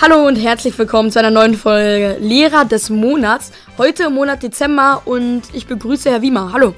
Hallo 0.00 0.28
und 0.28 0.36
herzlich 0.36 0.78
willkommen 0.78 1.10
zu 1.10 1.18
einer 1.18 1.32
neuen 1.32 1.54
Folge 1.54 2.18
Lehrer 2.20 2.64
des 2.64 2.88
Monats. 2.88 3.50
Heute 3.78 4.04
im 4.04 4.14
Monat 4.14 4.44
Dezember 4.44 5.02
und 5.06 5.42
ich 5.52 5.66
begrüße 5.66 6.08
Herr 6.08 6.22
Wiemer. 6.22 6.52
Hallo. 6.52 6.72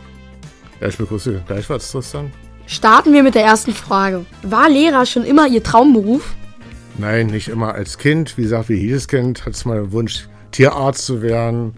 Ja, 0.80 0.88
ich 0.88 0.96
begrüße 0.96 1.42
gleichfalls 1.46 1.90
Tristan. 1.92 2.32
Starten 2.67 3.12
wir 3.12 3.22
mit 3.22 3.35
der 3.35 3.44
ersten 3.44 3.74
Frage. 3.74 4.24
War 4.42 4.71
Lehrer 4.71 5.04
schon 5.04 5.24
immer 5.24 5.46
Ihr 5.46 5.62
Traumberuf? 5.62 6.35
Nein, 6.96 7.26
nicht 7.26 7.48
immer 7.48 7.74
als 7.74 7.98
Kind. 7.98 8.38
Wie 8.38 8.42
gesagt, 8.44 8.71
wie 8.71 8.76
jedes 8.76 9.06
Kind 9.06 9.44
hat 9.44 9.52
es 9.52 9.66
mal 9.66 9.82
den 9.82 9.92
Wunsch, 9.92 10.26
Tierarzt 10.50 11.04
zu 11.04 11.21
werden 11.21 11.74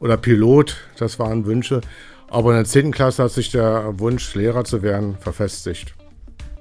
oder 0.00 0.16
Pilot. 0.16 0.74
Das 0.98 1.18
waren 1.18 1.44
Wünsche. 1.44 1.82
Aber 2.28 2.52
in 2.52 2.56
der 2.56 2.64
10. 2.64 2.92
Klasse 2.92 3.24
hat 3.24 3.32
sich 3.32 3.50
der 3.50 3.98
Wunsch, 3.98 4.34
Lehrer 4.34 4.64
zu 4.64 4.80
werden, 4.80 5.18
verfestigt. 5.20 5.92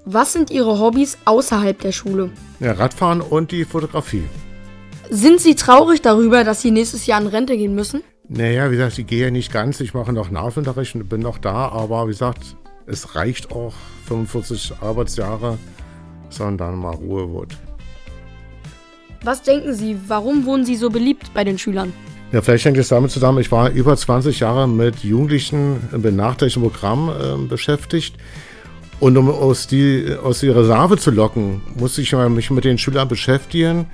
Was 0.09 0.31
sind 0.31 0.51
Ihre 0.51 0.79
Hobbys 0.79 1.17
außerhalb 1.25 1.81
der 1.81 1.91
Schule? 1.91 2.29
Ja, 2.61 2.71
Radfahren 2.71 3.19
und 3.19 3.51
die 3.51 3.65
Fotografie. 3.65 4.23
Sind 5.09 5.41
Sie 5.41 5.53
traurig 5.53 6.01
darüber, 6.01 6.45
dass 6.45 6.61
Sie 6.61 6.71
nächstes 6.71 7.07
Jahr 7.07 7.19
in 7.19 7.27
Rente 7.27 7.57
gehen 7.57 7.75
müssen? 7.75 8.03
Naja, 8.29 8.71
wie 8.71 8.77
gesagt, 8.77 8.97
ich 8.99 9.05
gehe 9.05 9.33
nicht 9.33 9.51
ganz. 9.51 9.81
Ich 9.81 9.93
mache 9.93 10.13
noch 10.13 10.31
Nachhilfeunterricht 10.31 10.95
und 10.95 11.09
bin 11.09 11.19
noch 11.19 11.39
da. 11.39 11.67
Aber 11.67 12.05
wie 12.05 12.11
gesagt, 12.11 12.55
es 12.85 13.15
reicht 13.15 13.51
auch 13.51 13.73
45 14.07 14.75
Arbeitsjahre, 14.79 15.57
sondern 16.29 16.57
dann 16.57 16.79
mal 16.79 16.95
Ruhe 16.95 17.33
wird. 17.33 17.57
Was 19.25 19.41
denken 19.41 19.73
Sie, 19.73 19.97
warum 20.07 20.45
wurden 20.45 20.63
Sie 20.63 20.77
so 20.77 20.89
beliebt 20.89 21.33
bei 21.33 21.43
den 21.43 21.57
Schülern? 21.57 21.91
Ja, 22.31 22.41
vielleicht 22.41 22.63
hängt 22.63 22.77
es 22.77 22.87
damit 22.87 23.11
zusammen, 23.11 23.39
ich 23.39 23.51
war 23.51 23.71
über 23.71 23.97
20 23.97 24.39
Jahre 24.39 24.69
mit 24.69 24.99
Jugendlichen 24.99 25.81
im 25.91 26.01
benachteiligten 26.01 26.63
Programm 26.63 27.09
äh, 27.09 27.45
beschäftigt. 27.45 28.15
Und 28.99 29.15
um 29.17 29.29
aus, 29.29 29.67
die, 29.67 30.15
aus 30.23 30.39
die 30.39 30.49
Reserve 30.49 30.97
zu 30.97 31.11
locken, 31.11 31.61
musste 31.75 32.01
ich 32.01 32.13
mich 32.13 32.49
mit 32.49 32.63
den 32.63 32.77
Schülern 32.77 33.07
beschäftigen 33.07 33.85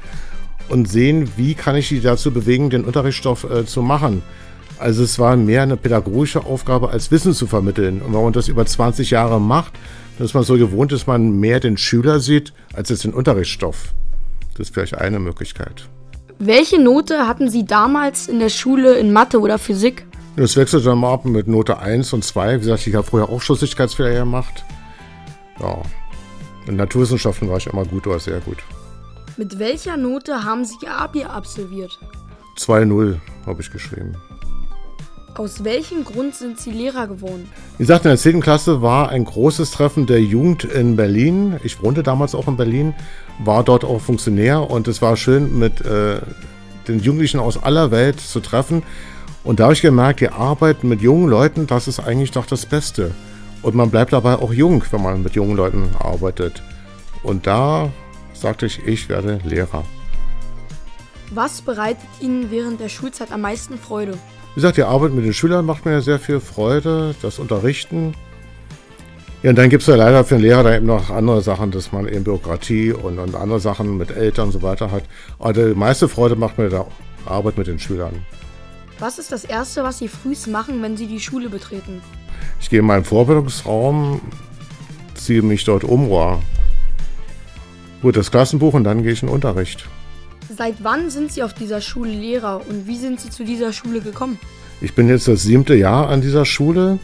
und 0.70 0.90
sehen, 0.90 1.30
wie 1.36 1.56
kann 1.56 1.76
ich 1.76 1.90
die 1.90 2.00
dazu 2.00 2.32
bewegen, 2.32 2.70
den 2.70 2.86
Unterrichtsstoff 2.86 3.44
äh, 3.44 3.66
zu 3.66 3.82
machen. 3.82 4.24
Also 4.80 5.04
es 5.04 5.20
war 5.20 5.36
mehr 5.36 5.64
eine 5.64 5.78
pädagogische 5.78 6.46
Aufgabe, 6.46 6.90
als 6.90 7.12
Wissen 7.12 7.34
zu 7.34 7.48
vermitteln. 7.48 8.02
Und 8.02 8.14
wenn 8.14 8.24
man 8.24 8.34
das 8.34 8.48
über 8.48 8.66
20 8.66 9.12
Jahre 9.12 9.40
macht, 9.40 9.74
dann 10.18 10.26
ist 10.26 10.34
man 10.34 10.44
so 10.44 10.58
gewohnt, 10.58 10.92
dass 10.92 11.08
man 11.08 11.40
mehr 11.40 11.60
den 11.60 11.78
Schüler 11.78 12.20
sieht, 12.20 12.54
als 12.74 12.90
jetzt 12.90 13.04
den 13.04 13.14
Unterrichtsstoff. 13.14 13.94
Das 14.58 14.68
ist 14.68 14.74
vielleicht 14.74 14.96
eine 14.96 15.20
Möglichkeit. 15.20 15.88
Welche 16.40 16.82
Note 16.82 17.28
hatten 17.28 17.50
Sie 17.50 17.66
damals 17.66 18.28
in 18.28 18.40
der 18.40 18.50
Schule 18.50 18.96
in 18.96 19.14
Mathe 19.14 19.40
oder 19.40 19.58
Physik? 19.58 20.06
Das 20.36 20.58
wechselt 20.58 20.86
dann 20.86 20.98
mal 20.98 21.14
ab 21.14 21.26
mit 21.26 21.48
Note 21.48 21.80
1 21.80 22.12
und 22.14 22.24
2. 22.24 22.56
Wie 22.56 22.60
gesagt, 22.60 22.88
ich 22.88 22.96
habe 22.96 23.06
vorher 23.06 23.30
auch 23.30 23.42
Schussigkeitsfehler 23.42 24.14
gemacht. 24.14 24.64
Ja. 25.60 25.82
In 26.68 26.78
Naturwissenschaften 26.78 27.50
war 27.50 27.58
ich 27.58 27.68
immer 27.68 27.86
gut 27.86 28.08
oder 28.08 28.20
sehr 28.20 28.40
gut. 28.40 28.58
Mit 29.38 29.60
welcher 29.60 29.98
Note 29.98 30.44
haben 30.44 30.64
Sie 30.64 30.76
Ihr 30.84 30.96
Abi 30.96 31.24
absolviert? 31.24 32.00
2-0 32.58 33.18
habe 33.46 33.62
ich 33.62 33.72
geschrieben. 33.72 34.16
Aus 35.36 35.64
welchem 35.64 36.04
Grund 36.06 36.36
sind 36.36 36.60
Sie 36.60 36.70
Lehrer 36.70 37.08
geworden? 37.08 37.50
Wie 37.78 37.84
gesagt, 37.84 38.06
in 38.06 38.10
der 38.10 38.20
10. 38.20 38.42
Klasse 38.42 38.84
war 38.84 39.10
ein 39.10 39.26
großes 39.26 39.72
Treffen 39.72 40.06
der 40.06 40.22
Jugend 40.22 40.64
in 40.64 40.96
Berlin. 40.96 41.60
Ich 41.64 41.82
wohnte 41.82 42.04
damals 42.04 42.36
auch 42.36 42.48
in 42.48 42.56
Berlin, 42.56 42.94
war 43.40 43.64
dort 43.64 43.84
auch 43.84 44.00
Funktionär 44.00 44.70
und 44.70 44.88
es 44.88 45.02
war 45.02 45.18
schön, 45.18 45.58
mit 45.58 45.82
äh, 45.82 46.20
den 46.88 47.00
Jugendlichen 47.00 47.40
aus 47.40 47.62
aller 47.62 47.90
Welt 47.90 48.20
zu 48.20 48.42
treffen. 48.42 48.84
Und 49.44 49.60
da 49.60 49.64
habe 49.66 49.74
ich 49.74 49.82
gemerkt, 49.82 50.20
die 50.20 50.30
Arbeit 50.30 50.84
mit 50.84 51.02
jungen 51.02 51.28
Leuten, 51.28 51.66
das 51.66 51.88
ist 51.88 52.00
eigentlich 52.00 52.32
doch 52.32 52.46
das 52.46 52.68
Beste. 52.68 53.12
Und 53.64 53.76
man 53.76 53.90
bleibt 53.90 54.14
dabei 54.14 54.36
auch 54.36 54.54
jung, 54.54 54.84
wenn 54.92 55.02
man 55.02 55.24
mit 55.24 55.34
jungen 55.34 55.56
Leuten 55.56 55.90
arbeitet. 55.98 56.62
Und 57.24 57.48
da 57.48 57.90
sagte 58.34 58.66
ich, 58.66 58.86
ich 58.86 59.10
werde 59.10 59.40
Lehrer. 59.44 59.84
Was 61.32 61.62
bereitet 61.62 62.10
Ihnen 62.20 62.52
während 62.52 62.80
der 62.80 62.90
Schulzeit 62.90 63.32
am 63.32 63.42
meisten 63.42 63.80
Freude? 63.80 64.14
Wie 64.54 64.56
gesagt, 64.56 64.78
die 64.78 64.84
Arbeit 64.84 65.14
mit 65.14 65.26
den 65.26 65.34
Schülern 65.34 65.66
macht 65.66 65.86
mir 65.86 66.02
sehr 66.02 66.20
viel 66.20 66.40
Freude, 66.40 67.16
das 67.22 67.40
Unterrichten. 67.40 68.14
Ja, 69.42 69.50
und 69.50 69.58
dann 69.58 69.70
gibt 69.70 69.82
es 69.82 69.88
ja 69.88 69.96
leider 69.96 70.24
für 70.24 70.36
den 70.36 70.44
Lehrer 70.44 70.64
dann 70.64 70.74
eben 70.76 70.86
noch 70.86 71.10
andere 71.10 71.42
Sachen, 71.42 71.72
dass 71.72 71.92
man 71.92 72.08
eben 72.08 72.24
Bürokratie 72.24 72.92
und, 72.92 73.18
und 73.18 73.36
andere 73.36 73.60
Sachen 73.60 73.98
mit 73.98 74.12
Eltern 74.12 74.48
und 74.48 74.52
so 74.52 74.62
weiter 74.62 74.92
hat. 74.92 75.04
Aber 75.40 75.54
die 75.54 75.74
meiste 75.74 76.08
Freude 76.08 76.36
macht 76.36 76.58
mir 76.58 76.70
die 76.70 76.80
Arbeit 77.26 77.58
mit 77.58 77.68
den 77.68 77.80
Schülern. 77.80 78.26
Was 79.00 79.20
ist 79.20 79.32
das 79.32 79.44
Erste, 79.44 79.84
was 79.84 79.98
Sie 79.98 80.08
frühst 80.08 80.48
machen, 80.48 80.82
wenn 80.82 80.98
Sie 80.98 81.08
die 81.08 81.20
Schule 81.20 81.50
betreten? 81.50 82.02
Ich 82.60 82.70
gehe 82.70 82.80
in 82.80 82.86
meinen 82.86 83.04
Vorbildungsraum, 83.04 84.22
ziehe 85.16 85.42
mich 85.42 85.64
dort 85.64 85.84
um, 85.84 86.10
hole 86.10 86.40
das 88.14 88.32
Klassenbuch 88.32 88.74
und 88.74 88.84
dann 88.84 89.04
gehe 89.04 89.14
ich 89.14 89.22
in 89.22 89.28
den 89.28 89.34
Unterricht. 89.34 89.88
Seit 90.56 90.76
wann 90.84 91.10
sind 91.10 91.32
Sie 91.32 91.44
auf 91.44 91.54
dieser 91.54 91.82
Schule 91.82 92.12
Lehrer 92.12 92.62
und 92.70 92.88
wie 92.88 92.98
sind 92.98 93.20
Sie 93.20 93.30
zu 93.30 93.44
dieser 93.44 93.74
Schule 93.74 94.02
gekommen? 94.02 94.38
Ich 94.82 94.94
bin 94.94 95.08
jetzt 95.08 95.28
das 95.28 95.44
siebte 95.44 95.76
Jahr 95.76 96.10
an 96.10 96.22
dieser 96.22 96.46
Schule 96.46 97.00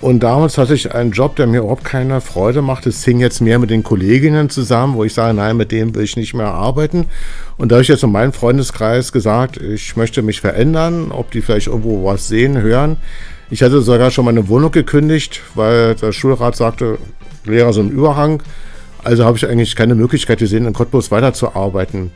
und 0.00 0.22
damals 0.22 0.58
hatte 0.58 0.74
ich 0.74 0.94
einen 0.94 1.10
Job, 1.10 1.34
der 1.34 1.48
mir 1.48 1.58
überhaupt 1.58 1.84
keine 1.84 2.20
Freude 2.20 2.62
macht. 2.62 2.86
Es 2.86 3.04
hing 3.04 3.18
jetzt 3.18 3.40
mehr 3.40 3.58
mit 3.58 3.70
den 3.70 3.82
Kolleginnen 3.82 4.48
zusammen, 4.48 4.94
wo 4.94 5.02
ich 5.02 5.12
sage, 5.12 5.34
nein, 5.34 5.56
mit 5.56 5.72
dem 5.72 5.94
will 5.94 6.04
ich 6.04 6.16
nicht 6.16 6.34
mehr 6.34 6.46
arbeiten. 6.46 7.06
Und 7.56 7.72
da 7.72 7.76
habe 7.76 7.82
ich 7.82 7.88
jetzt 7.88 8.04
in 8.04 8.12
meinem 8.12 8.32
Freundeskreis 8.32 9.10
gesagt, 9.10 9.56
ich 9.56 9.96
möchte 9.96 10.22
mich 10.22 10.40
verändern, 10.40 11.10
ob 11.10 11.32
die 11.32 11.42
vielleicht 11.42 11.66
irgendwo 11.66 12.04
was 12.04 12.28
sehen, 12.28 12.60
hören. 12.60 12.96
Ich 13.50 13.62
hatte 13.62 13.80
sogar 13.80 14.10
schon 14.10 14.26
meine 14.26 14.48
Wohnung 14.48 14.70
gekündigt, 14.70 15.40
weil 15.54 15.94
der 15.94 16.12
Schulrat 16.12 16.56
sagte, 16.56 16.98
Lehrer 17.44 17.72
sind 17.72 17.90
Überhang. 17.90 18.42
Also 19.04 19.24
habe 19.24 19.38
ich 19.38 19.48
eigentlich 19.48 19.74
keine 19.74 19.94
Möglichkeit 19.94 20.38
gesehen, 20.38 20.66
in 20.66 20.74
Cottbus 20.74 21.10
weiterzuarbeiten. 21.10 22.10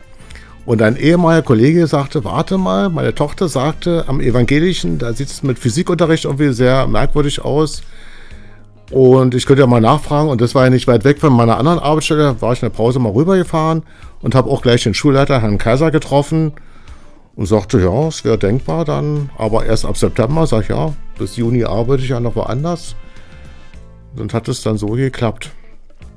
Und 0.65 0.81
ein 0.81 0.95
ehemaliger 0.95 1.41
Kollege 1.41 1.87
sagte, 1.87 2.23
warte 2.23 2.57
mal, 2.57 2.89
meine 2.89 3.15
Tochter 3.15 3.49
sagte, 3.49 4.05
am 4.07 4.21
Evangelischen, 4.21 4.97
da 4.97 5.11
sieht 5.13 5.29
es 5.29 5.43
mit 5.43 5.59
Physikunterricht 5.59 6.25
irgendwie 6.25 6.53
sehr 6.53 6.87
merkwürdig 6.87 7.43
aus. 7.43 7.81
Und 8.91 9.33
ich 9.33 9.45
könnte 9.45 9.63
ja 9.63 9.67
mal 9.67 9.81
nachfragen, 9.81 10.29
und 10.29 10.39
das 10.39 10.53
war 10.55 10.65
ja 10.65 10.69
nicht 10.69 10.87
weit 10.87 11.03
weg 11.03 11.19
von 11.19 11.33
meiner 11.33 11.57
anderen 11.57 11.79
Arbeitsstelle, 11.79 12.41
war 12.41 12.53
ich 12.53 12.61
in 12.61 12.69
der 12.69 12.75
Pause 12.75 12.99
mal 12.99 13.11
rübergefahren 13.11 13.83
und 14.21 14.35
habe 14.35 14.49
auch 14.49 14.61
gleich 14.61 14.83
den 14.83 14.93
Schulleiter, 14.93 15.41
Herrn 15.41 15.57
Kaiser, 15.57 15.89
getroffen 15.89 16.53
und 17.35 17.47
sagte, 17.47 17.79
ja, 17.79 18.07
es 18.07 18.23
wäre 18.23 18.37
denkbar 18.37 18.85
dann, 18.85 19.31
aber 19.37 19.65
erst 19.65 19.85
ab 19.85 19.97
September, 19.97 20.45
sag 20.45 20.63
ich, 20.63 20.69
ja, 20.69 20.93
bis 21.17 21.35
Juni 21.37 21.63
arbeite 21.63 22.03
ich 22.03 22.09
ja 22.09 22.19
noch 22.19 22.35
woanders. 22.35 22.95
Und 24.15 24.33
hat 24.33 24.47
es 24.47 24.61
dann 24.61 24.77
so 24.77 24.87
geklappt. 24.87 25.51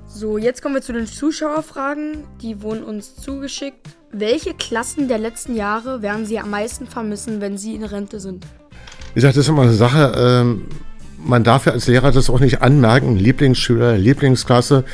So, 0.08 0.38
jetzt 0.38 0.62
kommen 0.62 0.74
wir 0.74 0.82
zu 0.82 0.92
den 0.92 1.06
Zuschauerfragen. 1.06 2.24
Die 2.40 2.62
wurden 2.62 2.84
uns 2.84 3.16
zugeschickt. 3.16 3.88
Welche 4.12 4.54
Klassen 4.54 5.08
der 5.08 5.18
letzten 5.18 5.54
Jahre 5.54 6.00
werden 6.00 6.24
Sie 6.26 6.38
am 6.38 6.50
meisten 6.50 6.86
vermissen, 6.86 7.40
wenn 7.40 7.58
Sie 7.58 7.74
in 7.74 7.84
Rente 7.84 8.20
sind? 8.20 8.46
Wie 9.12 9.20
gesagt, 9.20 9.36
das 9.36 9.44
ist 9.44 9.48
immer 9.48 9.62
eine 9.62 9.72
Sache. 9.72 10.14
Ähm, 10.16 10.66
man 11.18 11.44
darf 11.44 11.66
ja 11.66 11.72
als 11.72 11.86
Lehrer 11.86 12.12
das 12.12 12.30
auch 12.30 12.40
nicht 12.40 12.62
anmerken. 12.62 13.16
Lieblingsschüler, 13.16 13.96
Lieblingsklasse. 13.98 14.84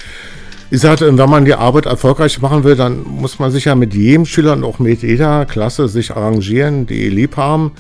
Ich 0.71 0.81
sagte, 0.81 1.17
wenn 1.17 1.31
man 1.31 1.45
die 1.45 1.55
Arbeit 1.55 1.87
erfolgreich 1.87 2.41
machen 2.41 2.65
will, 2.65 2.77
dann 2.77 3.03
muss 3.03 3.39
man 3.39 3.51
sich 3.51 3.67
ja 3.67 3.75
mit 3.75 3.95
jedem 3.95 4.25
Schüler 4.25 4.55
und 4.55 4.65
auch 4.65 4.79
mit 4.79 5.03
jeder 5.03 5.45
Klasse 5.45 5.87
sich 5.87 6.13
arrangieren, 6.13 6.87
die 6.87 7.11
lieb 7.11 7.37
haben. 7.37 7.73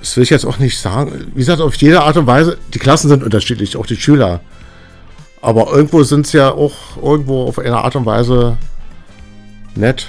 Das 0.00 0.16
will 0.16 0.22
ich 0.22 0.30
jetzt 0.30 0.46
auch 0.46 0.58
nicht 0.58 0.78
sagen. 0.78 1.32
Wie 1.34 1.40
gesagt, 1.40 1.60
auf 1.60 1.74
jede 1.76 2.02
Art 2.02 2.16
und 2.16 2.26
Weise, 2.26 2.58
die 2.72 2.78
Klassen 2.78 3.08
sind 3.08 3.22
unterschiedlich, 3.22 3.76
auch 3.76 3.86
die 3.86 3.96
Schüler. 3.96 4.40
Aber 5.40 5.72
irgendwo 5.72 6.02
sind 6.02 6.26
es 6.26 6.32
ja 6.32 6.50
auch 6.50 6.74
irgendwo 7.02 7.44
auf 7.46 7.58
eine 7.58 7.78
Art 7.78 7.96
und 7.96 8.06
Weise 8.06 8.56
nett, 9.74 10.08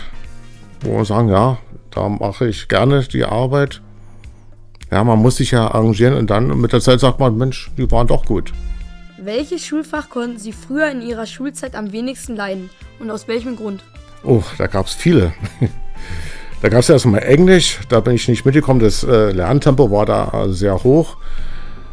wo 0.82 0.98
wir 0.98 1.06
sagen, 1.06 1.30
ja, 1.30 1.58
da 1.92 2.10
mache 2.10 2.48
ich 2.48 2.68
gerne 2.68 3.04
die 3.04 3.26
Arbeit. 3.26 3.82
Ja, 4.92 5.04
man 5.04 5.20
muss 5.20 5.38
sich 5.38 5.52
ja 5.52 5.68
arrangieren 5.68 6.16
und 6.16 6.30
dann 6.30 6.60
mit 6.60 6.74
der 6.74 6.82
Zeit 6.82 7.00
sagt 7.00 7.20
man, 7.20 7.38
Mensch, 7.38 7.70
die 7.78 7.90
waren 7.92 8.08
doch 8.08 8.26
gut. 8.26 8.52
Welches 9.22 9.66
Schulfach 9.66 10.10
konnten 10.10 10.40
Sie 10.40 10.54
früher 10.54 10.90
in 10.90 11.02
Ihrer 11.02 11.26
Schulzeit 11.26 11.76
am 11.76 11.92
wenigsten 11.92 12.36
leiden 12.36 12.70
und 13.00 13.12
aus 13.12 13.28
welchem 13.28 13.56
Grund? 13.56 13.84
Oh, 14.24 14.42
da 14.58 14.68
gab 14.68 14.88
es 14.88 14.94
viele. 14.94 15.34
da 16.62 16.70
gab 16.70 16.82
es 16.82 16.90
erstmal 16.90 17.24
Englisch, 17.24 17.80
da 17.90 18.00
bin 18.02 18.16
ich 18.16 18.28
nicht 18.28 18.46
mitgekommen, 18.46 18.80
das 18.80 19.04
äh, 19.04 19.32
Lerntempo 19.32 19.92
war 19.92 20.06
da 20.06 20.48
sehr 20.50 20.84
hoch. 20.84 21.16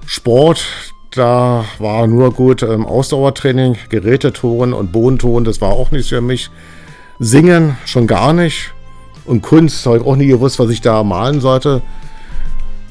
Sport, 0.07 0.67
da 1.13 1.65
war 1.79 2.07
nur 2.07 2.33
gut 2.33 2.63
ähm, 2.63 2.85
Ausdauertraining, 2.85 3.77
Gerätetouren 3.89 4.73
und 4.73 4.93
Bodentouren, 4.93 5.45
das 5.45 5.61
war 5.61 5.71
auch 5.71 5.91
nichts 5.91 6.09
für 6.09 6.21
mich. 6.21 6.51
Singen 7.19 7.77
schon 7.87 8.07
gar 8.07 8.33
nicht. 8.33 8.73
Und 9.25 9.43
Kunst 9.43 9.87
habe 9.87 9.99
ich 9.99 10.05
auch 10.05 10.17
nie 10.17 10.27
gewusst, 10.27 10.59
was 10.59 10.71
ich 10.71 10.81
da 10.81 11.03
malen 11.03 11.41
sollte. 11.41 11.83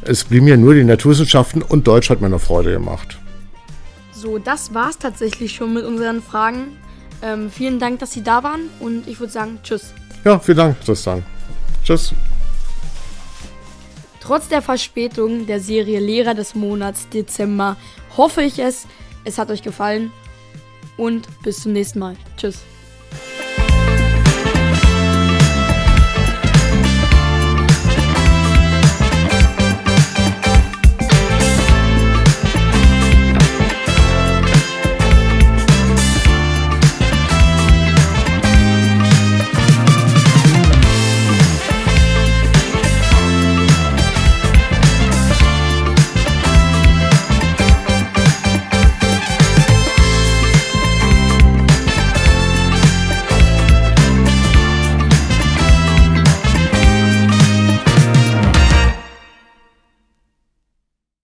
Es 0.01 0.24
blieb 0.24 0.44
mir 0.44 0.57
nur 0.57 0.74
die 0.74 0.83
Naturwissenschaften 0.83 1.62
und 1.62 1.88
Deutsch 1.88 2.10
hat 2.10 2.22
mir 2.22 2.27
eine 2.27 2.39
Freude 2.39 2.74
gemacht. 2.74 3.19
So, 4.12 4.38
das 4.38 4.74
war 4.74 4.89
es 4.89 4.98
tatsächlich 4.98 5.54
schon 5.54 5.74
mit 5.74 5.86
unseren 5.86 6.22
Fragen. 6.22 6.77
Ähm, 7.22 7.50
vielen 7.50 7.80
Dank, 7.80 8.00
dass 8.00 8.12
Sie 8.12 8.24
da 8.24 8.44
waren 8.44 8.69
und 8.80 9.07
ich 9.07 9.19
würde 9.19 9.31
sagen, 9.31 9.60
tschüss. 9.63 9.94
Ja, 10.24 10.39
vielen 10.39 10.57
Dank, 10.57 10.81
Tristan. 10.83 11.24
Tschüss. 11.86 12.14
Trotz 14.20 14.48
der 14.48 14.64
Verspätung 14.64 15.46
der 15.46 15.60
Serie 15.60 16.00
Lehrer 16.00 16.34
des 16.34 16.56
Monats 16.56 17.08
Dezember 17.10 17.78
hoffe 18.18 18.42
ich 18.42 18.58
es, 18.58 18.88
es 19.24 19.38
hat 19.38 19.52
euch 19.52 19.62
gefallen 19.62 20.12
und 20.98 21.28
bis 21.44 21.62
zum 21.62 21.74
nächsten 21.74 22.00
Mal. 22.00 22.16
Tschüss. 22.38 22.64